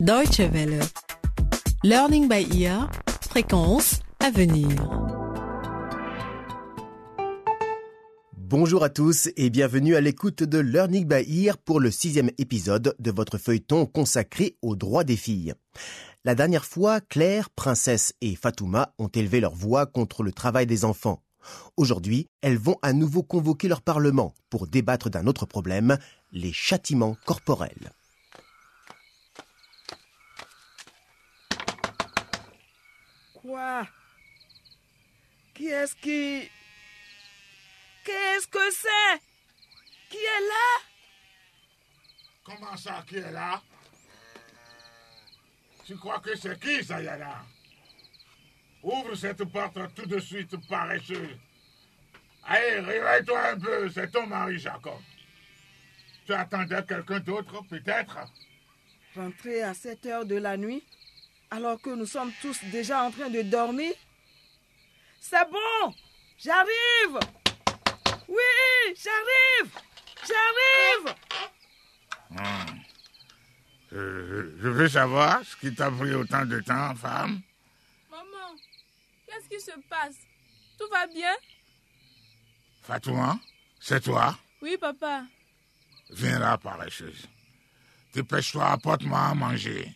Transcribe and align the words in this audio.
Deutsche 0.00 0.40
Welle. 0.40 0.80
Learning 1.82 2.28
by 2.28 2.46
ear. 2.60 2.90
Fréquence 3.22 4.00
à 4.20 4.30
venir. 4.30 4.68
Bonjour 8.36 8.84
à 8.84 8.90
tous 8.90 9.30
et 9.38 9.48
bienvenue 9.48 9.96
à 9.96 10.02
l'écoute 10.02 10.42
de 10.42 10.58
Learning 10.58 11.08
by 11.08 11.44
Ear 11.44 11.56
pour 11.56 11.80
le 11.80 11.90
sixième 11.90 12.30
épisode 12.36 12.94
de 12.98 13.10
votre 13.10 13.38
feuilleton 13.38 13.86
consacré 13.86 14.58
aux 14.60 14.76
droits 14.76 15.02
des 15.02 15.16
filles. 15.16 15.54
La 16.26 16.34
dernière 16.34 16.66
fois, 16.66 17.00
Claire, 17.00 17.48
Princesse 17.48 18.12
et 18.20 18.36
Fatouma 18.36 18.92
ont 18.98 19.08
élevé 19.08 19.40
leur 19.40 19.54
voix 19.54 19.86
contre 19.86 20.22
le 20.22 20.32
travail 20.32 20.66
des 20.66 20.84
enfants. 20.84 21.22
Aujourd'hui, 21.78 22.28
elles 22.42 22.58
vont 22.58 22.76
à 22.82 22.92
nouveau 22.92 23.22
convoquer 23.22 23.66
leur 23.66 23.80
parlement 23.80 24.34
pour 24.50 24.66
débattre 24.66 25.08
d'un 25.08 25.26
autre 25.26 25.46
problème, 25.46 25.96
les 26.32 26.52
châtiments 26.52 27.16
corporels. 27.24 27.92
Qui 35.54 35.68
est-ce 35.68 35.96
qui... 35.96 36.50
Qu'est-ce 38.04 38.46
que 38.46 38.70
c'est? 38.70 39.20
Qui 40.10 40.18
est 40.18 40.40
là? 40.40 40.82
Comment 42.44 42.76
ça, 42.76 43.02
qui 43.06 43.16
est 43.16 43.32
là? 43.32 43.60
Tu 45.84 45.96
crois 45.96 46.20
que 46.20 46.36
c'est 46.36 46.60
qui, 46.60 46.84
Sayana 46.84 47.44
Ouvre 48.82 49.14
cette 49.14 49.44
porte 49.44 49.94
tout 49.94 50.06
de 50.06 50.18
suite, 50.20 50.56
paresseux. 50.68 51.38
Allez, 52.44 52.80
réveille-toi 52.80 53.48
un 53.48 53.58
peu, 53.58 53.90
c'est 53.90 54.10
ton 54.10 54.26
mari, 54.26 54.58
Jacob. 54.58 55.00
Tu 56.26 56.32
attendais 56.34 56.84
quelqu'un 56.84 57.20
d'autre, 57.20 57.62
peut-être? 57.68 58.18
Rentrer 59.16 59.62
à 59.62 59.74
7 59.74 60.06
heures 60.06 60.26
de 60.26 60.36
la 60.36 60.56
nuit? 60.56 60.84
Alors 61.50 61.80
que 61.80 61.90
nous 61.90 62.06
sommes 62.06 62.32
tous 62.42 62.58
déjà 62.64 63.02
en 63.02 63.10
train 63.10 63.30
de 63.30 63.42
dormir 63.42 63.92
C'est 65.20 65.48
bon 65.50 65.94
J'arrive 66.38 67.18
Oui, 68.28 68.94
j'arrive 68.96 69.72
J'arrive 70.20 71.14
Hmm. 72.28 72.80
Euh, 73.92 74.56
Je 74.60 74.68
veux 74.68 74.88
savoir 74.88 75.42
ce 75.44 75.54
qui 75.56 75.72
t'a 75.72 75.90
pris 75.92 76.12
autant 76.12 76.44
de 76.44 76.58
temps, 76.60 76.92
femme. 76.96 77.40
Maman, 78.10 78.56
qu'est-ce 79.26 79.48
qui 79.48 79.60
se 79.60 79.70
passe? 79.88 80.16
Tout 80.76 80.88
va 80.90 81.06
bien? 81.06 81.32
Fatouma, 82.82 83.38
c'est 83.80 84.02
toi? 84.02 84.36
Oui, 84.60 84.76
papa. 84.76 85.22
Viens 86.10 86.40
là, 86.40 86.58
paresseuse. 86.58 87.26
Dépêche-toi, 88.12 88.72
apporte-moi 88.72 89.20
à 89.20 89.34
manger. 89.34 89.94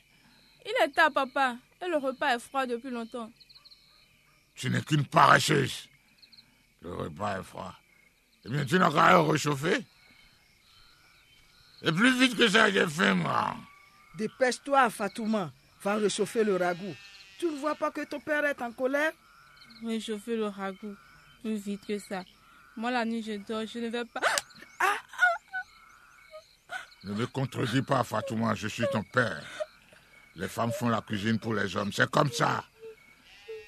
Il 0.66 0.72
est 0.82 0.88
tard, 0.90 1.12
papa. 1.12 1.56
Et 1.82 1.88
le 1.88 1.96
repas 1.96 2.36
est 2.36 2.38
froid 2.38 2.66
depuis 2.66 2.90
longtemps. 2.90 3.30
Tu 4.54 4.68
n'es 4.68 4.82
qu'une 4.82 5.06
paresseuse. 5.06 5.88
Le 6.82 6.94
repas 6.94 7.40
est 7.40 7.42
froid. 7.42 7.74
Eh 8.44 8.50
bien, 8.50 8.64
tu 8.64 8.78
n'as 8.78 8.90
qu'à 8.90 9.12
le 9.12 9.20
réchauffer. 9.20 9.84
Et 11.82 11.92
plus 11.92 12.18
vite 12.18 12.36
que 12.36 12.48
ça, 12.48 12.70
j'ai 12.70 12.86
faim, 12.86 13.14
moi. 13.14 13.56
Dépêche-toi, 14.16 14.90
Fatouma. 14.90 15.52
Va 15.82 15.96
réchauffer 15.96 16.44
le 16.44 16.56
ragoût. 16.56 16.94
Tu 17.38 17.46
ne 17.46 17.56
vois 17.56 17.74
pas 17.74 17.90
que 17.90 18.04
ton 18.04 18.20
père 18.20 18.44
est 18.44 18.60
en 18.60 18.70
colère? 18.72 19.12
Réchauffer 19.82 20.36
le 20.36 20.48
ragoût. 20.48 20.94
Plus 21.42 21.56
vite 21.56 21.86
que 21.86 21.98
ça. 21.98 22.22
Moi, 22.76 22.90
la 22.90 23.06
nuit, 23.06 23.22
je 23.22 23.32
dors. 23.32 23.66
Je 23.66 23.78
ne 23.78 23.88
vais 23.88 24.04
pas. 24.04 24.20
Ne 27.04 27.14
me 27.14 27.26
contredis 27.26 27.80
pas, 27.80 28.04
Fatouma, 28.04 28.54
je 28.54 28.68
suis 28.68 28.84
ton 28.92 29.02
père. 29.02 29.42
Les 30.40 30.48
femmes 30.48 30.72
font 30.72 30.88
la 30.88 31.02
cuisine 31.02 31.38
pour 31.38 31.52
les 31.52 31.76
hommes, 31.76 31.92
c'est 31.92 32.10
comme 32.10 32.32
ça. 32.32 32.64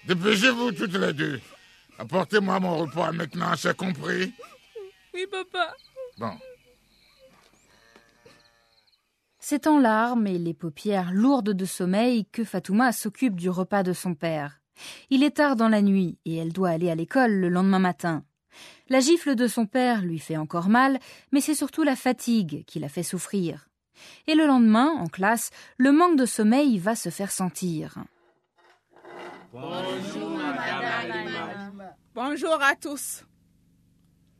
Dépêchez-vous 0.07 0.73
toutes 0.73 0.95
les 0.95 1.13
deux. 1.13 1.39
Apportez-moi 1.99 2.59
mon 2.61 2.79
repas 2.79 3.13
maintenant, 3.13 3.55
c'est 3.59 3.77
compris? 3.77 4.33
Oui, 5.13 5.27
papa. 5.31 5.75
Bon, 6.17 6.33
C'est 9.39 9.67
en 9.67 9.79
larmes 9.79 10.27
et 10.27 10.39
les 10.39 10.55
paupières 10.55 11.13
lourdes 11.13 11.51
de 11.51 11.65
sommeil 11.67 12.25
que 12.33 12.43
Fatouma 12.43 12.93
s'occupe 12.93 13.35
du 13.37 13.51
repas 13.51 13.83
de 13.83 13.93
son 13.93 14.15
père. 14.15 14.63
Il 15.11 15.23
est 15.23 15.37
tard 15.37 15.57
dans 15.57 15.69
la 15.69 15.83
nuit 15.83 16.17
et 16.25 16.37
elle 16.37 16.55
doit 16.55 16.71
aller 16.71 16.91
à 16.91 16.95
l'école 16.95 17.33
le 17.33 17.51
lendemain 17.51 17.81
matin. 17.81 18.25
La 18.89 19.01
gifle 19.01 19.35
de 19.35 19.47
son 19.47 19.67
père 19.67 20.01
lui 20.01 20.19
fait 20.19 20.39
encore 20.39 20.71
mal, 20.71 20.99
mais 21.33 21.43
c'est 21.43 21.55
surtout 21.55 21.83
la 21.83 21.97
fatigue 21.97 22.65
qui 22.65 22.79
la 22.79 22.89
fait 22.89 23.03
souffrir. 23.03 23.69
Et 24.27 24.35
le 24.35 24.47
lendemain, 24.47 24.89
en 24.89 25.07
classe, 25.07 25.51
le 25.77 25.93
manque 25.93 26.17
de 26.17 26.27
sommeil 26.27 26.79
va 26.79 26.95
se 26.95 27.11
faire 27.11 27.31
sentir. 27.31 27.97
Bonjour 32.15 32.63
à 32.63 32.75
tous. 32.75 33.25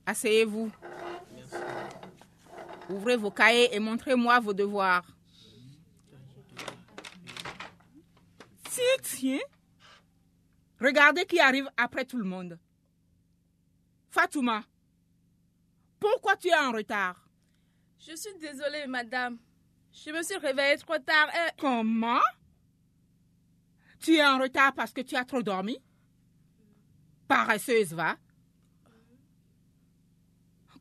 Asseyez-vous. 0.07 0.71
Ouvrez 2.89 3.17
vos 3.17 3.31
cahiers 3.31 3.75
et 3.75 3.79
montrez-moi 3.79 4.41
vos 4.41 4.53
devoirs. 4.55 5.05
Tiens, 8.71 8.85
tiens. 9.03 9.39
Regardez 10.81 11.25
qui 11.27 11.39
arrive 11.39 11.71
après 11.77 12.05
tout 12.05 12.19
le 12.19 12.25
monde. 12.25 12.59
Fatouma, 14.11 14.63
pourquoi 16.01 16.37
tu 16.37 16.49
es 16.49 16.55
en 16.55 16.73
retard? 16.73 17.29
Je 17.99 18.17
suis 18.17 18.35
désolée, 18.41 18.87
madame. 18.89 19.39
Je 19.93 20.11
me 20.11 20.23
suis 20.23 20.37
réveillée 20.37 20.79
trop 20.79 20.99
tard 20.99 21.29
et... 21.35 21.51
Comment? 21.61 22.21
Tu 24.01 24.17
es 24.17 24.25
en 24.25 24.39
retard 24.39 24.73
parce 24.75 24.93
que 24.93 25.01
tu 25.03 25.15
as 25.17 25.25
trop 25.25 25.43
dormi? 25.43 25.79
Paresseuse, 27.29 27.93
va. 27.93 28.17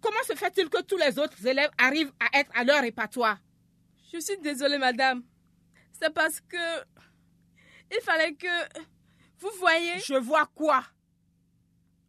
Comment 0.02 0.24
se 0.28 0.34
fait-il 0.36 0.68
que 0.70 0.82
tous 0.82 0.98
les 0.98 1.20
autres 1.20 1.46
élèves 1.46 1.70
arrivent 1.78 2.12
à 2.20 2.40
être 2.40 2.50
à 2.56 2.64
l'heure 2.64 2.84
et 2.84 2.92
pas 2.92 3.08
toi? 3.08 3.38
Je 4.12 4.20
suis 4.20 4.38
désolée, 4.40 4.80
madame. 4.80 5.24
C'est 5.94 6.12
parce 6.14 6.42
que... 6.42 6.80
Il 7.92 8.02
fallait 8.02 8.34
que... 8.34 8.48
Vous 9.40 9.52
voyez 9.60 10.00
Je 10.00 10.16
vois 10.16 10.48
quoi? 10.48 10.84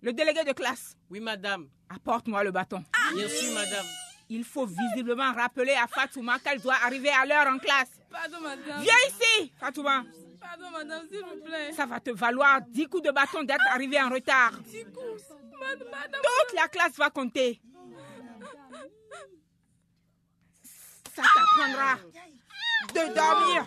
Le 0.00 0.12
délégué 0.12 0.44
de 0.44 0.52
classe, 0.52 0.96
Oui, 1.10 1.20
madame. 1.20 1.68
apporte-moi 1.90 2.42
le 2.44 2.50
bâton. 2.50 2.82
Bien 3.14 3.28
sûr, 3.28 3.52
madame. 3.54 3.86
Il 4.34 4.44
faut 4.44 4.64
visiblement 4.64 5.30
rappeler 5.34 5.74
à 5.74 5.86
Fatouma 5.86 6.38
qu'elle 6.38 6.58
doit 6.58 6.76
arriver 6.86 7.10
à 7.10 7.26
l'heure 7.26 7.52
en 7.52 7.58
classe. 7.58 7.90
Pardon, 8.10 8.40
madame. 8.40 8.80
Viens 8.80 8.94
ici, 9.08 9.52
Fatouma. 9.60 10.04
Pardon, 10.40 10.70
madame, 10.70 11.06
s'il 11.06 11.22
vous 11.22 11.44
plaît. 11.44 11.70
Ça 11.72 11.84
va 11.84 12.00
te 12.00 12.12
valoir 12.12 12.62
10 12.62 12.88
coups 12.88 13.02
de 13.02 13.10
bâton 13.10 13.42
d'être 13.42 13.66
arrivé 13.70 14.00
en 14.00 14.08
retard. 14.08 14.52
Madame, 14.52 15.88
madame. 15.90 16.22
Toute 16.22 16.56
la 16.58 16.66
classe 16.68 16.96
va 16.96 17.10
compter. 17.10 17.60
Ça 21.14 21.22
t'apprendra 21.22 21.98
de 22.88 23.14
dormir 23.14 23.66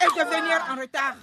et 0.00 0.06
de 0.06 0.24
venir 0.28 0.66
en 0.70 0.74
retard. 0.80 1.14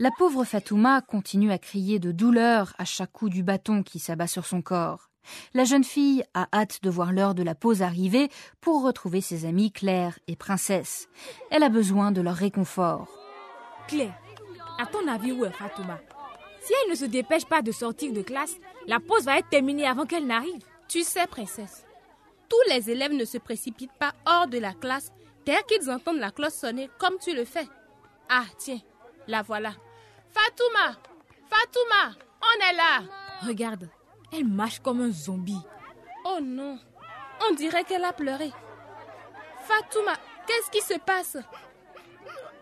La 0.00 0.12
pauvre 0.12 0.44
Fatouma 0.44 1.00
continue 1.00 1.50
à 1.50 1.58
crier 1.58 1.98
de 1.98 2.12
douleur 2.12 2.72
à 2.78 2.84
chaque 2.84 3.10
coup 3.10 3.28
du 3.28 3.42
bâton 3.42 3.82
qui 3.82 3.98
s'abat 3.98 4.28
sur 4.28 4.46
son 4.46 4.62
corps. 4.62 5.10
La 5.54 5.64
jeune 5.64 5.82
fille 5.82 6.22
a 6.34 6.46
hâte 6.54 6.84
de 6.84 6.88
voir 6.88 7.12
l'heure 7.12 7.34
de 7.34 7.42
la 7.42 7.56
pause 7.56 7.82
arriver 7.82 8.28
pour 8.60 8.84
retrouver 8.84 9.20
ses 9.20 9.44
amies 9.44 9.72
Claire 9.72 10.16
et 10.28 10.36
Princesse. 10.36 11.08
Elle 11.50 11.64
a 11.64 11.68
besoin 11.68 12.12
de 12.12 12.20
leur 12.20 12.36
réconfort. 12.36 13.08
Claire, 13.88 14.14
à 14.78 14.86
ton 14.86 15.04
avis, 15.08 15.32
où 15.32 15.44
est 15.44 15.50
Fatouma? 15.50 15.98
Si 16.60 16.72
elle 16.84 16.92
ne 16.92 16.96
se 16.96 17.04
dépêche 17.06 17.46
pas 17.46 17.62
de 17.62 17.72
sortir 17.72 18.12
de 18.12 18.22
classe, 18.22 18.54
la 18.86 19.00
pause 19.00 19.24
va 19.24 19.40
être 19.40 19.48
terminée 19.48 19.88
avant 19.88 20.06
qu'elle 20.06 20.28
n'arrive. 20.28 20.62
Tu 20.86 21.02
sais, 21.02 21.26
princesse, 21.26 21.84
tous 22.48 22.70
les 22.72 22.88
élèves 22.88 23.14
ne 23.14 23.24
se 23.24 23.38
précipitent 23.38 23.98
pas 23.98 24.12
hors 24.26 24.46
de 24.46 24.58
la 24.58 24.74
classe 24.74 25.10
dès 25.44 25.60
qu'ils 25.66 25.90
entendent 25.90 26.20
la 26.20 26.30
cloche 26.30 26.52
sonner 26.52 26.88
comme 27.00 27.18
tu 27.20 27.34
le 27.34 27.44
fais. 27.44 27.66
Ah, 28.28 28.44
tiens, 28.58 28.78
la 29.26 29.42
voilà. 29.42 29.72
Fatouma 30.32 30.96
Fatouma 31.50 32.14
On 32.42 32.68
est 32.70 32.74
là 32.74 33.02
Regarde, 33.46 33.88
elle 34.32 34.46
marche 34.46 34.80
comme 34.80 35.00
un 35.00 35.10
zombie. 35.12 35.62
Oh 36.24 36.38
non 36.42 36.78
On 37.48 37.54
dirait 37.54 37.84
qu'elle 37.84 38.04
a 38.04 38.12
pleuré. 38.12 38.50
Fatouma, 39.66 40.14
qu'est-ce 40.46 40.70
qui 40.70 40.80
se 40.80 40.98
passe? 40.98 41.36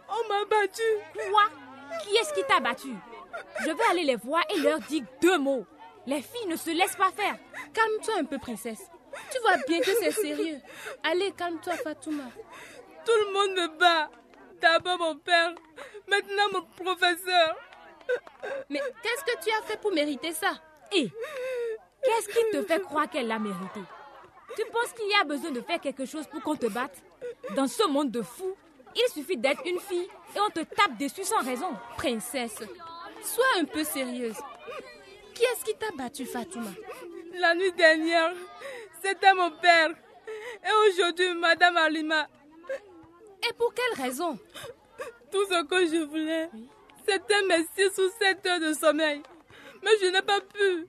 On 0.08 0.28
m'a 0.28 0.44
battu. 0.44 0.82
Quoi? 1.30 1.44
Qui 2.02 2.16
est-ce 2.16 2.34
qui 2.34 2.44
t'a 2.46 2.60
battu? 2.60 2.94
Je 3.60 3.70
vais 3.70 3.84
aller 3.90 4.04
les 4.04 4.16
voir 4.16 4.42
et 4.54 4.60
leur 4.60 4.78
dire 4.80 5.04
deux 5.20 5.38
mots. 5.38 5.66
Les 6.06 6.22
filles 6.22 6.46
ne 6.48 6.56
se 6.56 6.70
laissent 6.70 6.96
pas 6.96 7.10
faire. 7.10 7.36
Calme-toi 7.72 8.14
un 8.20 8.24
peu, 8.24 8.38
princesse. 8.38 8.82
Tu 9.32 9.38
vois 9.40 9.56
bien 9.66 9.80
que 9.80 9.92
c'est 10.00 10.12
sérieux. 10.12 10.60
Allez, 11.02 11.32
calme-toi, 11.32 11.72
Fatouma. 11.74 12.24
Tout 13.04 13.12
le 13.26 13.32
monde 13.32 13.56
me 13.56 13.78
bat. 13.78 14.10
D'abord 14.60 14.98
mon 14.98 15.16
père, 15.16 15.54
maintenant 16.08 16.48
mon 16.52 16.62
professeur. 16.84 17.56
Mais 18.70 18.80
qu'est-ce 19.02 19.24
que 19.24 19.44
tu 19.44 19.50
as 19.50 19.62
fait 19.62 19.80
pour 19.80 19.92
mériter 19.92 20.32
ça? 20.32 20.52
Et 20.92 21.10
qu'est-ce 22.02 22.28
qui 22.28 22.50
te 22.52 22.62
fait 22.62 22.80
croire 22.80 23.08
qu'elle 23.10 23.26
l'a 23.26 23.38
mérité? 23.38 23.80
Tu 24.56 24.64
penses 24.72 24.86
penses 24.86 24.92
qu'il 24.92 25.08
y 25.08 25.14
a 25.14 25.24
besoin 25.24 25.50
de 25.50 25.60
faire 25.60 25.80
quelque 25.80 26.04
chose 26.04 26.26
pour 26.26 26.42
qu'on 26.42 26.56
te 26.56 26.66
batte? 26.66 26.96
Dans 27.54 27.66
ce 27.66 27.86
monde 27.88 28.10
de 28.10 28.22
fous, 28.22 28.56
il 28.94 29.12
suffit 29.12 29.36
d'être 29.36 29.62
une 29.66 29.80
fille 29.80 30.08
et 30.34 30.40
on 30.40 30.50
te 30.50 30.60
tape 30.60 30.96
dessus 30.98 31.24
sans 31.24 31.42
raison. 31.44 31.74
Princesse, 31.96 32.62
sois 33.22 33.44
un 33.58 33.64
peu 33.64 33.84
sérieuse. 33.84 34.36
Qui 35.34 35.44
est-ce 35.44 35.64
qui 35.64 35.74
t'a 35.74 35.90
battu, 35.96 36.24
Fatouma? 36.24 36.70
La 37.34 37.54
nuit 37.54 37.72
dernière, 37.72 38.32
c'était 39.02 39.34
mon 39.34 39.50
père. 39.50 39.90
Et 40.64 40.88
aujourd'hui, 40.88 41.34
Madame 41.34 41.76
Alima. 41.76 42.26
Et 43.48 43.52
pour 43.54 43.72
quelle 43.74 44.02
raison? 44.02 44.38
Tout 45.30 45.44
ce 45.46 45.64
que 45.64 45.86
je 45.86 46.02
voulais, 46.04 46.48
c'était 47.06 47.42
mes 47.48 47.66
6 47.76 47.98
ou 47.98 48.10
7 48.20 48.46
heures 48.46 48.60
de 48.60 48.72
sommeil. 48.72 49.22
Mais 49.82 49.90
je 50.00 50.06
n'ai 50.06 50.22
pas 50.22 50.40
pu. 50.40 50.86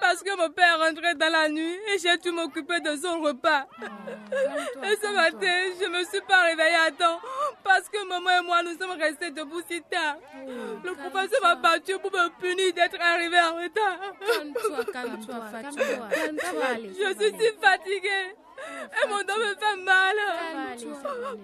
Parce 0.00 0.22
que 0.22 0.36
mon 0.36 0.50
père 0.50 0.78
rentrait 0.78 1.14
dans 1.14 1.32
la 1.32 1.48
nuit 1.48 1.78
et 1.94 1.98
j'ai 1.98 2.16
dû 2.18 2.30
m'occuper 2.30 2.80
de 2.80 2.96
son 2.96 3.20
repas. 3.22 3.66
et 4.82 4.96
ce 5.00 5.14
matin, 5.14 5.56
je 5.80 5.84
ne 5.86 5.98
me 5.98 6.04
suis 6.04 6.20
pas 6.20 6.42
réveillée 6.42 6.76
à 6.86 6.90
temps 6.90 7.18
parce 7.64 7.88
que 7.88 8.06
maman 8.06 8.30
et 8.40 8.44
moi, 8.44 8.62
nous 8.62 8.76
sommes 8.78 9.00
restés 9.00 9.30
debout 9.30 9.62
si 9.70 9.80
tard. 9.90 10.16
Le 10.84 10.92
professeur 10.92 11.40
m'a 11.42 11.54
battu 11.54 11.98
pour 11.98 12.12
me 12.12 12.28
punir 12.40 12.74
d'être 12.74 13.00
arrivé 13.00 13.38
en 13.40 13.56
retard. 13.56 13.98
Calme-toi, 14.20 14.84
calme-toi. 14.92 15.36
Calme-toi, 16.12 16.74
Je 16.88 17.14
suis 17.18 17.40
si 17.40 17.52
fatiguée. 17.60 18.36
Et 19.04 19.08
mon 19.08 19.18
dos 19.18 19.38
me 19.38 19.54
fait 19.54 19.76
mal. 19.84 20.16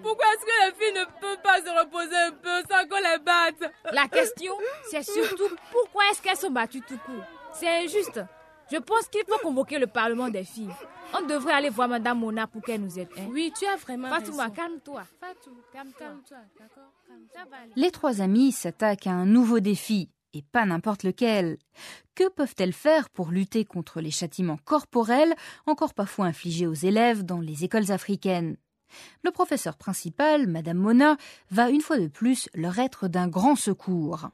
Pourquoi 0.01 0.25
est-ce 0.33 0.45
que 0.45 0.65
les 0.65 0.73
filles 0.85 0.99
ne 0.99 1.05
peuvent 1.19 1.41
pas 1.41 1.57
se 1.61 1.69
reposer 1.79 2.15
un 2.15 2.31
peu 2.31 2.61
sans 2.69 2.87
qu'on 2.87 2.97
les 2.97 3.19
batte? 3.19 3.71
La 3.91 4.07
question, 4.07 4.53
c'est 4.89 5.03
surtout 5.03 5.49
pourquoi 5.71 6.03
est-ce 6.11 6.21
qu'elles 6.21 6.37
sont 6.37 6.51
battues 6.51 6.81
tout 6.81 6.97
court? 7.05 7.23
C'est 7.53 7.83
injuste. 7.83 8.21
Je 8.71 8.77
pense 8.77 9.07
qu'il 9.09 9.23
faut 9.27 9.37
convoquer 9.39 9.77
le 9.77 9.87
Parlement 9.87 10.29
des 10.29 10.43
filles. 10.45 10.69
On 11.13 11.21
devrait 11.27 11.53
aller 11.53 11.69
voir 11.69 11.87
Madame 11.89 12.19
Mona 12.19 12.47
pour 12.47 12.61
qu'elle 12.63 12.81
nous 12.81 12.97
aide. 12.97 13.09
hein. 13.17 13.27
Oui, 13.29 13.53
tu 13.57 13.65
as 13.67 13.75
vraiment 13.75 14.09
Fatouma, 14.09 14.43
raison. 14.43 14.55
calme-toi. 14.55 15.03
Fatou, 15.19 15.51
calme-toi, 15.71 16.07
d'accord? 16.59 16.91
Les 17.75 17.91
trois 17.91 18.21
amies 18.21 18.51
s'attaquent 18.51 19.05
à 19.07 19.11
un 19.11 19.25
nouveau 19.25 19.59
défi, 19.59 20.09
et 20.33 20.41
pas 20.41 20.65
n'importe 20.65 21.03
lequel. 21.03 21.57
Que 22.15 22.29
peuvent-elles 22.29 22.73
faire 22.73 23.09
pour 23.09 23.31
lutter 23.31 23.65
contre 23.65 24.01
les 24.01 24.11
châtiments 24.11 24.59
corporels, 24.65 25.33
encore 25.65 25.93
parfois 25.93 26.25
infligés 26.25 26.67
aux 26.67 26.73
élèves 26.73 27.23
dans 27.23 27.39
les 27.39 27.63
écoles 27.63 27.91
africaines? 27.91 28.57
Le 29.23 29.31
professeur 29.31 29.75
principal, 29.75 30.47
Madame 30.47 30.77
Mona, 30.77 31.17
va 31.49 31.69
une 31.69 31.81
fois 31.81 31.99
de 31.99 32.07
plus 32.07 32.49
leur 32.53 32.77
être 32.79 33.07
d'un 33.07 33.27
grand 33.27 33.55
secours. 33.55 34.29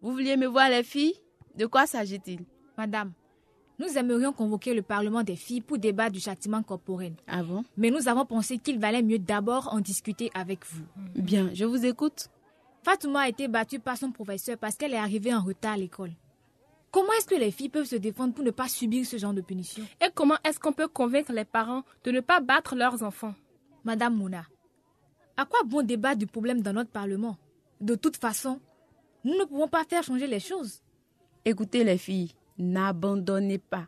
Vous 0.00 0.12
vouliez 0.12 0.36
me 0.36 0.46
voir, 0.46 0.70
les 0.70 0.84
filles? 0.84 1.14
De 1.56 1.66
quoi 1.66 1.86
s'agit-il? 1.86 2.40
Madame, 2.76 3.12
nous 3.78 3.98
aimerions 3.98 4.32
convoquer 4.32 4.74
le 4.74 4.82
Parlement 4.82 5.22
des 5.22 5.36
filles 5.36 5.60
pour 5.60 5.78
débattre 5.78 6.12
du 6.12 6.20
châtiment 6.20 6.62
corporel. 6.62 7.14
Ah 7.26 7.42
bon? 7.42 7.64
Mais 7.76 7.90
nous 7.90 8.08
avons 8.08 8.24
pensé 8.24 8.58
qu'il 8.58 8.78
valait 8.78 9.02
mieux 9.02 9.18
d'abord 9.18 9.72
en 9.72 9.80
discuter 9.80 10.30
avec 10.34 10.64
vous. 10.66 10.84
Bien, 11.14 11.50
je 11.52 11.64
vous 11.64 11.84
écoute. 11.84 12.28
Fatouma 12.82 13.20
a 13.20 13.28
été 13.28 13.48
battue 13.48 13.80
par 13.80 13.96
son 13.96 14.10
professeur 14.12 14.56
parce 14.58 14.76
qu'elle 14.76 14.94
est 14.94 14.98
arrivée 14.98 15.34
en 15.34 15.42
retard 15.42 15.72
à 15.72 15.76
l'école. 15.76 16.12
Comment 16.90 17.12
est-ce 17.18 17.26
que 17.26 17.34
les 17.34 17.50
filles 17.50 17.68
peuvent 17.68 17.84
se 17.84 17.96
défendre 17.96 18.32
pour 18.34 18.44
ne 18.44 18.50
pas 18.50 18.68
subir 18.68 19.04
ce 19.04 19.18
genre 19.18 19.34
de 19.34 19.42
punition? 19.42 19.84
Et 20.00 20.08
comment 20.14 20.36
est-ce 20.44 20.58
qu'on 20.58 20.72
peut 20.72 20.88
convaincre 20.88 21.32
les 21.32 21.44
parents 21.44 21.82
de 22.04 22.10
ne 22.10 22.20
pas 22.20 22.40
battre 22.40 22.74
leurs 22.74 23.02
enfants? 23.02 23.34
Madame 23.84 24.16
Mouna, 24.16 24.44
à 25.36 25.44
quoi 25.44 25.60
bon 25.64 25.82
débattre 25.82 26.18
du 26.18 26.26
problème 26.26 26.62
dans 26.62 26.72
notre 26.72 26.90
Parlement? 26.90 27.36
De 27.80 27.94
toute 27.94 28.16
façon, 28.16 28.60
nous 29.24 29.36
ne 29.36 29.44
pouvons 29.44 29.68
pas 29.68 29.84
faire 29.84 30.02
changer 30.02 30.26
les 30.26 30.40
choses. 30.40 30.80
Écoutez, 31.44 31.84
les 31.84 31.98
filles, 31.98 32.32
n'abandonnez 32.58 33.58
pas. 33.58 33.86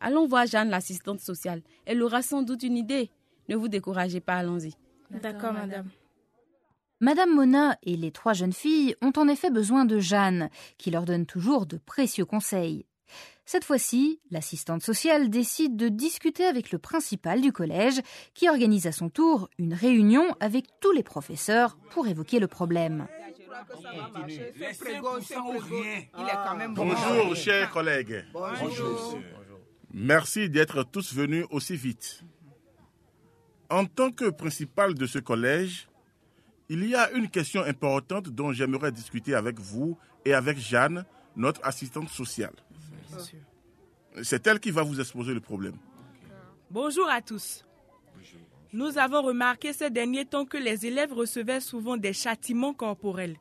Allons 0.00 0.26
voir 0.26 0.46
Jeanne, 0.46 0.68
l'assistante 0.68 1.20
sociale. 1.20 1.62
Elle 1.86 2.02
aura 2.02 2.22
sans 2.22 2.42
doute 2.42 2.62
une 2.62 2.76
idée. 2.76 3.10
Ne 3.48 3.56
vous 3.56 3.68
découragez 3.68 4.20
pas, 4.20 4.34
allons-y. 4.34 4.74
D'accord, 5.10 5.52
madame. 5.52 5.88
Madame 7.00 7.34
Mona 7.34 7.76
et 7.82 7.94
les 7.94 8.10
trois 8.10 8.32
jeunes 8.32 8.54
filles 8.54 8.96
ont 9.02 9.12
en 9.16 9.28
effet 9.28 9.50
besoin 9.50 9.84
de 9.84 9.98
Jeanne, 9.98 10.48
qui 10.78 10.90
leur 10.90 11.04
donne 11.04 11.26
toujours 11.26 11.66
de 11.66 11.76
précieux 11.76 12.24
conseils. 12.24 12.86
Cette 13.44 13.64
fois-ci, 13.64 14.18
l'assistante 14.30 14.82
sociale 14.82 15.28
décide 15.28 15.76
de 15.76 15.88
discuter 15.88 16.46
avec 16.46 16.72
le 16.72 16.78
principal 16.78 17.42
du 17.42 17.52
collège, 17.52 18.00
qui 18.32 18.48
organise 18.48 18.86
à 18.86 18.92
son 18.92 19.10
tour 19.10 19.50
une 19.58 19.74
réunion 19.74 20.24
avec 20.40 20.64
tous 20.80 20.92
les 20.92 21.02
professeurs 21.02 21.76
pour 21.90 22.08
évoquer 22.08 22.40
le 22.40 22.48
problème. 22.48 23.06
Bonjour, 26.70 27.36
chers 27.36 27.70
collègues. 27.70 28.24
Merci 29.92 30.48
d'être 30.48 30.82
tous 30.82 31.14
venus 31.14 31.44
aussi 31.50 31.76
vite. 31.76 32.22
En 33.68 33.84
tant 33.84 34.10
que 34.10 34.30
principal 34.30 34.94
de 34.94 35.06
ce 35.06 35.18
collège, 35.18 35.88
il 36.68 36.86
y 36.88 36.94
a 36.94 37.10
une 37.12 37.28
question 37.28 37.62
importante 37.62 38.28
dont 38.28 38.52
j'aimerais 38.52 38.92
discuter 38.92 39.34
avec 39.34 39.58
vous 39.60 39.96
et 40.24 40.34
avec 40.34 40.58
Jeanne, 40.58 41.04
notre 41.36 41.60
assistante 41.64 42.08
sociale. 42.08 42.54
C'est 44.22 44.46
elle 44.46 44.60
qui 44.60 44.70
va 44.70 44.82
vous 44.82 44.98
exposer 45.00 45.34
le 45.34 45.40
problème. 45.40 45.76
Bonjour 46.70 47.08
à 47.08 47.20
tous. 47.20 47.64
Nous 48.72 48.98
avons 48.98 49.22
remarqué 49.22 49.72
ces 49.72 49.90
derniers 49.90 50.24
temps 50.24 50.44
que 50.44 50.56
les 50.56 50.86
élèves 50.86 51.12
recevaient 51.12 51.60
souvent 51.60 51.96
des 51.96 52.12
châtiments 52.12 52.74
corporels. 52.74 53.36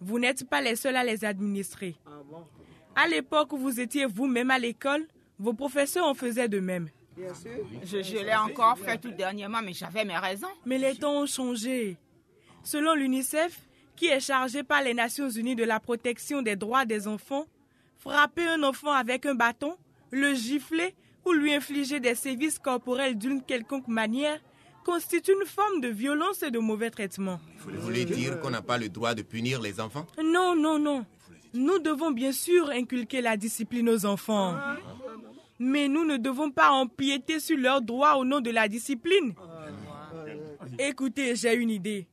Vous 0.00 0.18
n'êtes 0.18 0.48
pas 0.48 0.60
les 0.60 0.76
seuls 0.76 0.96
à 0.96 1.04
les 1.04 1.24
administrer. 1.24 1.96
À 2.94 3.06
l'époque 3.08 3.52
où 3.52 3.58
vous 3.58 3.80
étiez 3.80 4.06
vous-même 4.06 4.50
à 4.50 4.58
l'école, 4.58 5.06
vos 5.38 5.52
professeurs 5.52 6.06
en 6.06 6.14
faisaient 6.14 6.48
de 6.48 6.60
même. 6.60 6.88
Je, 7.16 8.02
je 8.02 8.24
l'ai 8.24 8.34
encore 8.34 8.78
fait 8.78 8.98
tout 8.98 9.10
dernièrement, 9.10 9.60
mais 9.62 9.72
j'avais 9.72 10.04
mes 10.04 10.16
raisons. 10.16 10.48
Mais 10.64 10.78
les 10.78 10.94
temps 10.94 11.20
ont 11.22 11.26
changé. 11.26 11.98
Selon 12.62 12.94
l'UNICEF, 12.94 13.58
qui 13.96 14.06
est 14.06 14.20
chargé 14.20 14.62
par 14.62 14.82
les 14.82 14.94
Nations 14.94 15.28
Unies 15.28 15.56
de 15.56 15.64
la 15.64 15.80
protection 15.80 16.42
des 16.42 16.56
droits 16.56 16.84
des 16.84 17.06
enfants, 17.06 17.46
frapper 17.98 18.46
un 18.46 18.62
enfant 18.62 18.92
avec 18.92 19.26
un 19.26 19.34
bâton, 19.34 19.76
le 20.10 20.34
gifler 20.34 20.94
ou 21.24 21.32
lui 21.32 21.52
infliger 21.54 22.00
des 22.00 22.14
sévices 22.14 22.58
corporels 22.58 23.16
d'une 23.18 23.42
quelconque 23.42 23.88
manière 23.88 24.40
constitue 24.84 25.32
une 25.32 25.46
forme 25.46 25.80
de 25.80 25.88
violence 25.88 26.42
et 26.42 26.50
de 26.50 26.58
mauvais 26.58 26.90
traitement. 26.90 27.40
Vous 27.58 27.80
voulez 27.80 28.04
dire 28.04 28.40
qu'on 28.40 28.50
n'a 28.50 28.62
pas 28.62 28.78
le 28.78 28.88
droit 28.88 29.14
de 29.14 29.22
punir 29.22 29.60
les 29.60 29.80
enfants? 29.80 30.06
Non, 30.22 30.56
non, 30.56 30.78
non. 30.78 31.04
Nous 31.52 31.78
devons 31.80 32.10
bien 32.10 32.32
sûr 32.32 32.70
inculquer 32.70 33.20
la 33.20 33.36
discipline 33.36 33.88
aux 33.90 34.06
enfants. 34.06 34.56
Mais 35.58 35.88
nous 35.88 36.04
ne 36.06 36.16
devons 36.16 36.50
pas 36.50 36.70
empiéter 36.70 37.38
sur 37.40 37.58
leurs 37.58 37.82
droits 37.82 38.16
au 38.16 38.24
nom 38.24 38.40
de 38.40 38.50
la 38.50 38.68
discipline. 38.68 39.34
Écoutez, 40.78 41.36
j'ai 41.36 41.54
une 41.54 41.70
idée. 41.70 42.06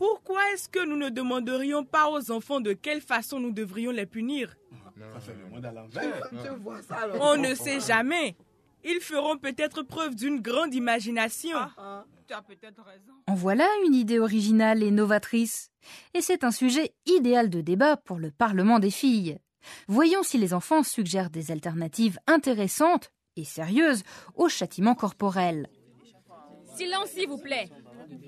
Pourquoi 0.00 0.40
est-ce 0.54 0.66
que 0.66 0.82
nous 0.86 0.96
ne 0.96 1.10
demanderions 1.10 1.84
pas 1.84 2.10
aux 2.10 2.30
enfants 2.30 2.60
de 2.60 2.72
quelle 2.72 3.02
façon 3.02 3.38
nous 3.38 3.52
devrions 3.52 3.90
les 3.90 4.06
punir? 4.06 4.56
On 7.20 7.36
ne 7.36 7.54
sait 7.54 7.80
jamais. 7.80 8.34
Ils 8.82 9.02
feront 9.02 9.36
peut-être 9.36 9.82
preuve 9.82 10.14
d'une 10.14 10.40
grande 10.40 10.72
imagination. 10.72 11.58
Tu 12.26 12.32
as 12.32 12.40
peut-être 12.40 12.82
raison. 12.82 13.12
En 13.26 13.34
voilà 13.34 13.66
une 13.84 13.94
idée 13.94 14.18
originale 14.18 14.82
et 14.82 14.90
novatrice. 14.90 15.70
Et 16.14 16.22
c'est 16.22 16.44
un 16.44 16.50
sujet 16.50 16.94
idéal 17.04 17.50
de 17.50 17.60
débat 17.60 17.98
pour 17.98 18.18
le 18.18 18.30
Parlement 18.30 18.78
des 18.78 18.90
filles. 18.90 19.38
Voyons 19.86 20.22
si 20.22 20.38
les 20.38 20.54
enfants 20.54 20.82
suggèrent 20.82 21.28
des 21.28 21.50
alternatives 21.50 22.18
intéressantes 22.26 23.12
et 23.36 23.44
sérieuses 23.44 24.04
au 24.34 24.48
châtiment 24.48 24.94
corporel. 24.94 25.68
Silence, 26.74 27.10
s'il 27.10 27.28
vous 27.28 27.36
plaît. 27.36 27.68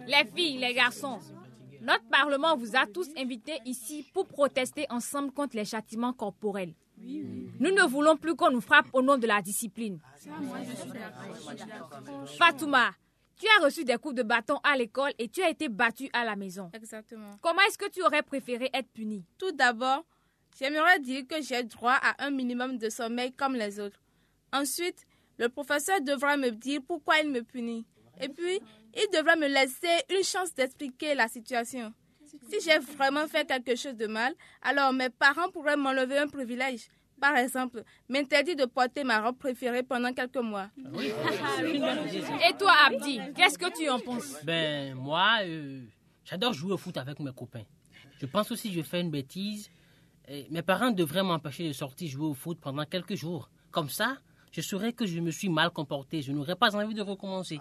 Les 0.07 0.31
filles, 0.37 0.59
les 0.59 0.75
garçons. 0.75 1.19
Notre 1.83 2.05
Parlement 2.09 2.57
vous 2.57 2.77
a 2.77 2.87
tous 2.87 3.09
invités 3.19 3.59
ici 3.65 4.07
pour 4.15 4.29
protester 4.29 4.87
ensemble 4.89 5.33
contre 5.33 5.57
les 5.57 5.65
châtiments 5.65 6.13
corporels. 6.13 6.75
Nous 6.97 7.71
ne 7.75 7.89
voulons 7.89 8.17
plus 8.17 8.37
qu'on 8.37 8.53
nous 8.53 8.61
frappe 8.61 8.87
au 8.93 9.03
nom 9.03 9.19
de 9.19 9.27
la 9.27 9.43
discipline. 9.43 9.99
Fatouma, 12.39 12.91
tu 13.37 13.47
as 13.59 13.65
reçu 13.65 13.85
des 13.85 13.97
coups 13.97 14.15
de 14.15 14.23
bâton 14.23 14.59
à 14.63 14.77
l'école 14.77 15.11
et 15.19 15.27
tu 15.29 15.43
as 15.43 15.51
été 15.51 15.69
battue 15.69 16.09
à 16.13 16.25
la 16.25 16.37
maison. 16.37 16.71
Exactement. 16.73 17.31
Comment 17.41 17.61
est-ce 17.69 17.79
que 17.79 17.91
tu 17.91 18.01
aurais 18.05 18.23
préféré 18.23 18.71
être 18.73 18.89
punie 18.93 19.25
Tout 19.37 19.51
d'abord, 19.51 20.05
j'aimerais 20.57 21.01
dire 21.01 21.27
que 21.27 21.43
j'ai 21.43 21.65
droit 21.65 21.99
à 22.01 22.25
un 22.25 22.31
minimum 22.31 22.79
de 22.79 22.89
sommeil 22.91 23.33
comme 23.33 23.55
les 23.57 23.81
autres. 23.81 24.01
Ensuite, 24.53 25.05
le 25.37 25.49
professeur 25.49 26.01
devra 26.01 26.37
me 26.37 26.51
dire 26.51 26.81
pourquoi 26.87 27.19
il 27.19 27.31
me 27.31 27.43
punit. 27.43 27.85
Et 28.21 28.29
puis, 28.29 28.61
il 28.95 29.09
devra 29.13 29.37
me 29.37 29.47
laisser 29.49 30.05
une 30.11 30.25
chance 30.25 30.55
d'expliquer 30.55 31.15
la 31.15 31.29
situation. 31.29 31.93
Si 32.51 32.61
j'ai 32.65 32.79
vraiment 32.79 33.27
fait 33.29 33.47
quelque 33.47 33.77
chose 33.77 33.95
de 33.97 34.07
mal, 34.07 34.35
alors 34.63 34.93
mes 34.93 35.11
parents 35.11 35.51
pourraient 35.51 35.77
m'enlever 35.77 36.19
un 36.19 36.27
privilège. 36.29 36.89
Par 37.21 37.37
exemple, 37.37 37.85
m'interdire 38.09 38.57
de 38.57 38.65
porter 38.65 39.05
ma 39.05 39.21
robe 39.21 39.39
préférée 39.39 39.83
pendant 39.85 40.13
quelques 40.13 40.37
mois. 40.39 40.69
Et 40.77 42.57
toi, 42.59 42.73
Abdi, 42.87 43.21
qu'est-ce 43.37 43.57
que 43.57 43.73
tu 43.77 43.89
en 43.89 44.01
penses? 44.01 44.37
Ben, 44.43 44.95
moi, 44.95 45.39
euh, 45.43 45.83
j'adore 46.25 46.53
jouer 46.53 46.73
au 46.73 46.77
foot 46.77 46.97
avec 46.97 47.21
mes 47.21 47.33
copains. 47.33 47.63
Je 48.21 48.27
pense 48.27 48.51
aussi 48.51 48.71
que 48.71 48.77
je 48.77 48.83
fais 48.83 49.01
une 49.01 49.11
bêtise. 49.11 49.71
Et 50.27 50.47
mes 50.51 50.63
parents 50.63 50.91
devraient 50.91 51.23
m'empêcher 51.23 51.69
de 51.69 51.73
sortir 51.73 52.09
jouer 52.11 52.27
au 52.27 52.35
foot 52.35 52.59
pendant 52.61 52.85
quelques 52.87 53.15
jours. 53.15 53.51
Comme 53.71 53.89
ça, 53.89 54.19
je 54.53 54.61
saurais 54.61 54.93
que 54.93 55.07
je 55.07 55.19
me 55.21 55.31
suis 55.31 55.49
mal 55.49 55.71
comporté. 55.71 56.23
Je 56.23 56.31
n'aurais 56.31 56.57
pas 56.57 56.77
envie 56.77 56.95
de 56.95 57.03
recommencer. 57.03 57.59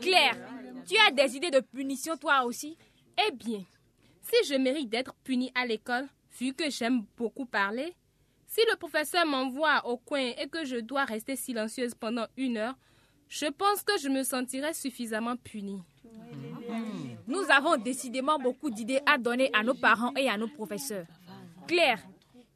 Claire, 0.00 0.36
tu 0.88 0.96
as 1.06 1.10
des 1.12 1.36
idées 1.36 1.50
de 1.50 1.60
punition 1.60 2.16
toi 2.16 2.44
aussi? 2.44 2.76
Eh 3.28 3.30
bien, 3.32 3.62
si 4.22 4.36
je 4.48 4.54
mérite 4.54 4.88
d'être 4.88 5.14
punie 5.22 5.52
à 5.54 5.66
l'école, 5.66 6.06
vu 6.38 6.54
que 6.54 6.70
j'aime 6.70 7.04
beaucoup 7.16 7.44
parler, 7.44 7.94
si 8.46 8.60
le 8.70 8.76
professeur 8.76 9.26
m'envoie 9.26 9.86
au 9.86 9.98
coin 9.98 10.32
et 10.38 10.48
que 10.48 10.64
je 10.64 10.76
dois 10.76 11.04
rester 11.04 11.36
silencieuse 11.36 11.94
pendant 11.94 12.26
une 12.36 12.56
heure, 12.56 12.74
je 13.28 13.46
pense 13.46 13.82
que 13.82 13.98
je 13.98 14.08
me 14.08 14.22
sentirai 14.22 14.74
suffisamment 14.74 15.36
punie. 15.36 15.82
Nous 17.26 17.44
avons 17.50 17.76
décidément 17.76 18.38
beaucoup 18.38 18.70
d'idées 18.70 19.00
à 19.06 19.18
donner 19.18 19.50
à 19.54 19.62
nos 19.62 19.74
parents 19.74 20.12
et 20.16 20.28
à 20.28 20.36
nos 20.36 20.48
professeurs. 20.48 21.06
Claire, 21.66 22.00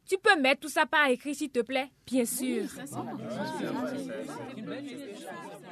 tu 0.07 0.17
peux 0.19 0.41
mettre 0.41 0.61
tout 0.61 0.69
ça 0.69 0.87
par 0.87 1.07
écrit, 1.09 1.35
s'il 1.35 1.51
te 1.51 1.61
plaît? 1.61 1.91
Bien 2.07 2.25
sûr. 2.25 2.65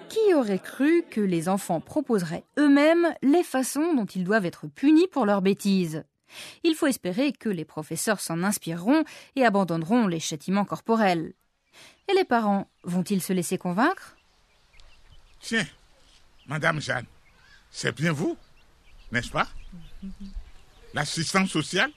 Qui 0.08 0.34
aurait 0.34 0.58
cru 0.58 1.04
que 1.10 1.20
les 1.20 1.48
enfants 1.48 1.80
proposeraient 1.80 2.44
eux-mêmes 2.58 3.14
les 3.22 3.42
façons 3.42 3.94
dont 3.94 4.04
ils 4.04 4.24
doivent 4.24 4.46
être 4.46 4.66
punis 4.66 5.08
pour 5.08 5.26
leurs 5.26 5.42
bêtises? 5.42 6.04
Il 6.64 6.74
faut 6.74 6.86
espérer 6.86 7.32
que 7.32 7.48
les 7.48 7.64
professeurs 7.64 8.20
s'en 8.20 8.42
inspireront 8.42 9.04
et 9.36 9.44
abandonneront 9.44 10.06
les 10.06 10.20
châtiments 10.20 10.64
corporels. 10.64 11.32
Et 12.08 12.14
les 12.14 12.24
parents 12.24 12.68
vont-ils 12.82 13.22
se 13.22 13.32
laisser 13.32 13.56
convaincre? 13.56 14.16
Tiens, 15.40 15.66
Madame 16.46 16.80
Jeanne, 16.80 17.06
c'est 17.70 17.94
bien 17.94 18.12
vous, 18.12 18.36
n'est-ce 19.12 19.30
pas? 19.30 19.48
L'assistante 20.92 21.48
sociale? 21.48 21.90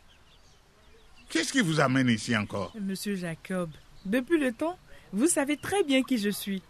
Qu'est-ce 1.29 1.51
qui 1.51 1.61
vous 1.61 1.79
amène 1.79 2.09
ici 2.09 2.35
encore? 2.35 2.73
Monsieur 2.79 3.15
Jacob, 3.15 3.69
depuis 4.05 4.39
le 4.39 4.53
temps, 4.53 4.77
vous 5.11 5.27
savez 5.27 5.57
très 5.57 5.83
bien 5.83 6.01
qui 6.03 6.17
je 6.17 6.29
suis. 6.29 6.61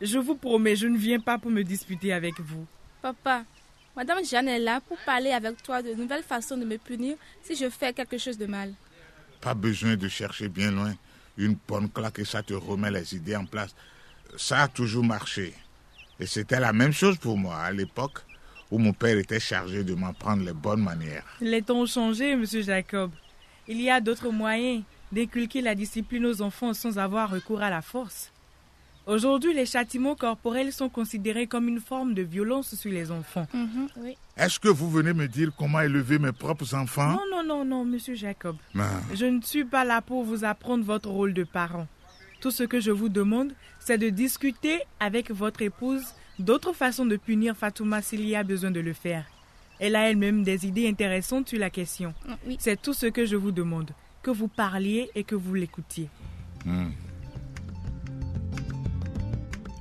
Je 0.00 0.18
vous 0.18 0.34
promets, 0.34 0.76
je 0.76 0.86
ne 0.86 0.98
viens 0.98 1.20
pas 1.20 1.38
pour 1.38 1.50
me 1.50 1.62
disputer 1.62 2.12
avec 2.12 2.38
vous. 2.40 2.66
Papa, 3.00 3.44
Madame 3.96 4.24
Jeanne 4.24 4.48
est 4.48 4.58
là 4.58 4.80
pour 4.80 4.98
parler 4.98 5.30
avec 5.30 5.62
toi 5.62 5.82
de 5.82 5.94
nouvelles 5.94 6.22
façons 6.22 6.56
de 6.56 6.64
me 6.64 6.76
punir 6.76 7.16
si 7.42 7.56
je 7.56 7.70
fais 7.70 7.92
quelque 7.92 8.18
chose 8.18 8.36
de 8.36 8.46
mal. 8.46 8.74
Pas 9.40 9.54
besoin 9.54 9.96
de 9.96 10.08
chercher 10.08 10.48
bien 10.48 10.70
loin. 10.70 10.94
Une 11.38 11.56
bonne 11.66 11.88
claque 11.90 12.18
et 12.18 12.24
ça 12.24 12.42
te 12.42 12.52
remet 12.52 12.90
les 12.90 13.14
idées 13.14 13.36
en 13.36 13.46
place. 13.46 13.74
Ça 14.36 14.62
a 14.62 14.68
toujours 14.68 15.04
marché. 15.04 15.54
Et 16.20 16.26
c'était 16.26 16.60
la 16.60 16.72
même 16.72 16.92
chose 16.92 17.16
pour 17.16 17.38
moi 17.38 17.56
à 17.56 17.72
l'époque 17.72 18.18
où 18.70 18.78
mon 18.78 18.92
père 18.92 19.18
était 19.18 19.40
chargé 19.40 19.84
de 19.84 19.94
m'apprendre 19.94 20.44
les 20.44 20.52
bonnes 20.52 20.82
manières. 20.82 21.24
Les 21.40 21.62
temps 21.62 21.80
ont 21.80 21.86
changé, 21.86 22.36
monsieur 22.36 22.62
Jacob. 22.62 23.10
Il 23.68 23.80
y 23.80 23.90
a 23.90 24.00
d'autres 24.00 24.30
moyens 24.30 24.82
d'inculquer 25.12 25.60
la 25.60 25.74
discipline 25.74 26.26
aux 26.26 26.42
enfants 26.42 26.74
sans 26.74 26.98
avoir 26.98 27.30
recours 27.30 27.62
à 27.62 27.70
la 27.70 27.82
force. 27.82 28.32
Aujourd'hui, 29.06 29.52
les 29.52 29.66
châtiments 29.66 30.14
corporels 30.14 30.72
sont 30.72 30.88
considérés 30.88 31.48
comme 31.48 31.66
une 31.68 31.80
forme 31.80 32.14
de 32.14 32.22
violence 32.22 32.74
sur 32.76 32.90
les 32.92 33.10
enfants. 33.10 33.46
Mhm, 33.52 33.88
oui. 33.96 34.16
Est-ce 34.36 34.60
que 34.60 34.68
vous 34.68 34.88
venez 34.88 35.12
me 35.12 35.26
dire 35.26 35.50
comment 35.58 35.80
élever 35.80 36.18
mes 36.20 36.30
propres 36.30 36.72
enfants? 36.74 37.10
Non, 37.12 37.24
non, 37.30 37.44
non, 37.44 37.64
non, 37.64 37.84
monsieur 37.84 38.14
Jacob. 38.14 38.56
Ah. 38.78 39.00
Je 39.12 39.26
ne 39.26 39.40
suis 39.42 39.64
pas 39.64 39.84
là 39.84 40.00
pour 40.02 40.22
vous 40.22 40.44
apprendre 40.44 40.84
votre 40.84 41.08
rôle 41.10 41.34
de 41.34 41.42
parent. 41.42 41.88
Tout 42.40 42.52
ce 42.52 42.62
que 42.62 42.80
je 42.80 42.92
vous 42.92 43.08
demande, 43.08 43.52
c'est 43.80 43.98
de 43.98 44.08
discuter 44.08 44.80
avec 45.00 45.30
votre 45.32 45.62
épouse 45.62 46.04
d'autres 46.38 46.72
façons 46.72 47.06
de 47.06 47.16
punir 47.16 47.56
Fatouma 47.56 48.02
s'il 48.02 48.24
y 48.26 48.36
a 48.36 48.44
besoin 48.44 48.70
de 48.70 48.80
le 48.80 48.92
faire. 48.92 49.24
Elle 49.84 49.96
a 49.96 50.08
elle-même 50.08 50.44
des 50.44 50.64
idées 50.64 50.86
intéressantes 50.86 51.48
sur 51.48 51.58
la 51.58 51.68
question. 51.68 52.14
Oui. 52.46 52.56
C'est 52.60 52.80
tout 52.80 52.94
ce 52.94 53.06
que 53.06 53.26
je 53.26 53.34
vous 53.34 53.50
demande, 53.50 53.90
que 54.22 54.30
vous 54.30 54.46
parliez 54.46 55.10
et 55.16 55.24
que 55.24 55.34
vous 55.34 55.54
l'écoutiez. 55.54 56.08
Hmm. 56.64 56.90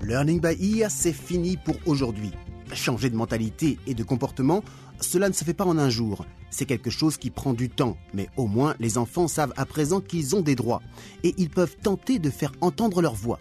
Learning 0.01 0.41
by 0.41 0.79
Ear, 0.79 0.89
c'est 0.89 1.13
fini 1.13 1.55
pour 1.55 1.75
aujourd'hui. 1.85 2.31
Changer 2.73 3.11
de 3.11 3.15
mentalité 3.15 3.77
et 3.85 3.93
de 3.93 4.01
comportement, 4.01 4.63
cela 4.99 5.29
ne 5.29 5.33
se 5.33 5.43
fait 5.43 5.53
pas 5.53 5.65
en 5.65 5.77
un 5.77 5.91
jour. 5.91 6.25
C'est 6.49 6.65
quelque 6.65 6.89
chose 6.89 7.17
qui 7.17 7.29
prend 7.29 7.53
du 7.53 7.69
temps, 7.69 7.95
mais 8.15 8.27
au 8.37 8.47
moins 8.47 8.73
les 8.79 8.97
enfants 8.97 9.27
savent 9.27 9.53
à 9.55 9.67
présent 9.67 10.01
qu'ils 10.01 10.35
ont 10.35 10.41
des 10.41 10.55
droits 10.55 10.81
et 11.23 11.35
ils 11.37 11.51
peuvent 11.51 11.77
tenter 11.77 12.17
de 12.17 12.31
faire 12.31 12.53
entendre 12.61 13.03
leur 13.03 13.13
voix. 13.13 13.39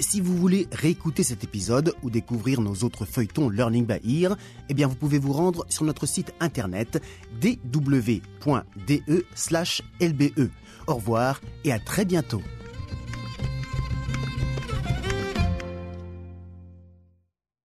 Si 0.00 0.20
vous 0.20 0.36
voulez 0.36 0.68
réécouter 0.70 1.24
cet 1.24 1.42
épisode 1.42 1.92
ou 2.02 2.10
découvrir 2.10 2.60
nos 2.60 2.74
autres 2.84 3.04
feuilletons 3.04 3.48
Learning 3.48 3.84
by 3.84 4.22
Ear, 4.22 4.36
eh 4.68 4.84
vous 4.84 4.94
pouvez 4.94 5.18
vous 5.18 5.32
rendre 5.32 5.66
sur 5.68 5.84
notre 5.84 6.06
site 6.06 6.32
internet 6.40 7.02
dw.de/lbe. 7.40 8.20
Au 10.86 10.94
revoir 10.94 11.40
et 11.64 11.72
à 11.72 11.78
très 11.80 12.04
bientôt. 12.04 12.42